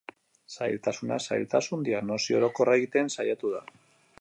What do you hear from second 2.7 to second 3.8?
egiten saiatu da.